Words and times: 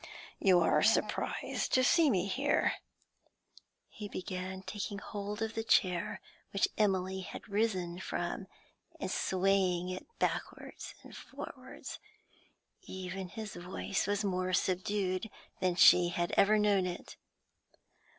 'You 0.39 0.59
are 0.61 0.81
surprised 0.81 1.73
to 1.75 1.83
see 1.83 2.09
me 2.09 2.25
here?' 2.25 2.73
he 3.87 4.07
began, 4.09 4.63
taking 4.63 4.97
hold 4.97 5.43
of 5.43 5.53
the 5.53 5.63
chair 5.63 6.19
which 6.49 6.67
Emily 6.75 7.19
had 7.21 7.47
risen 7.47 7.99
from 7.99 8.47
and 8.99 9.11
swaying 9.11 9.89
it 9.89 10.07
backwards 10.17 10.95
and 11.03 11.15
forwards. 11.15 11.99
Even 12.81 13.27
his 13.29 13.55
voice 13.55 14.07
was 14.07 14.23
more 14.23 14.53
subdued 14.53 15.29
than 15.59 15.75
she 15.75 16.07
had 16.09 16.31
ever 16.35 16.57
known 16.57 16.87
it. 16.87 17.15